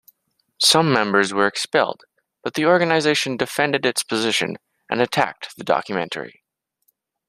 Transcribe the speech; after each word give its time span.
Some 0.57 0.91
members 0.91 1.31
were 1.31 1.45
expelled, 1.45 2.05
but 2.41 2.55
the 2.55 2.65
organisation 2.65 3.37
defended 3.37 3.85
its 3.85 4.01
position 4.01 4.57
and 4.89 4.99
attacked 4.99 5.55
the 5.57 5.63
documentary. 5.63 6.41